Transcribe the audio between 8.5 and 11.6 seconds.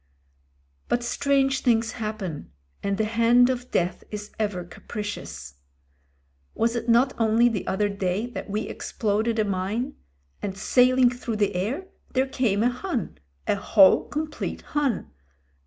exploded a mine, and sailing through the